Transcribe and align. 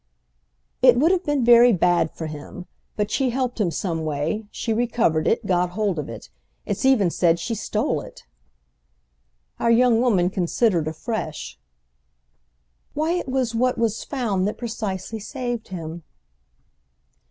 "It 0.81 0.97
would 0.97 1.11
have 1.11 1.23
been 1.23 1.45
very 1.45 1.71
bad 1.71 2.09
for 2.09 2.25
him. 2.25 2.65
But, 2.95 3.11
she 3.11 3.29
helped 3.29 3.61
him 3.61 3.69
some 3.69 4.03
way—she 4.03 4.73
recovered 4.73 5.27
it, 5.27 5.45
got 5.45 5.69
hold 5.77 5.99
of 5.99 6.09
it. 6.09 6.29
It's 6.65 6.85
even 6.85 7.11
said 7.11 7.37
she 7.37 7.53
stole 7.53 8.01
it!" 8.01 8.23
Our 9.59 9.69
young 9.69 10.01
woman 10.01 10.31
considered 10.31 10.87
afresh. 10.87 11.59
"Why 12.95 13.11
it 13.11 13.29
was 13.29 13.53
what 13.53 13.77
was 13.77 14.03
found 14.03 14.47
that 14.47 14.57
precisely 14.57 15.19
saved 15.19 15.67
him." 15.67 16.01